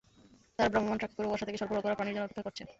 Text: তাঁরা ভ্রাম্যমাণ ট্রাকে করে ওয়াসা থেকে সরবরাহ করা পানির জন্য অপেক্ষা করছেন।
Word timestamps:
তাঁরা 0.55 0.69
ভ্রাম্যমাণ 0.73 0.97
ট্রাকে 0.99 1.15
করে 1.17 1.27
ওয়াসা 1.29 1.45
থেকে 1.47 1.59
সরবরাহ 1.61 1.81
করা 1.85 1.99
পানির 1.99 2.13
জন্য 2.15 2.25
অপেক্ষা 2.27 2.45
করছেন। 2.47 2.67